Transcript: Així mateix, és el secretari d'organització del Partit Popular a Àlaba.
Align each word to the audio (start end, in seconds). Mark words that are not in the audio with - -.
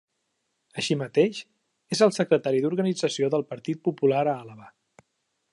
Així 0.81 0.97
mateix, 1.01 1.41
és 1.97 2.01
el 2.07 2.15
secretari 2.17 2.63
d'organització 2.65 3.33
del 3.37 3.47
Partit 3.55 3.85
Popular 3.91 4.25
a 4.27 4.39
Àlaba. 4.45 4.77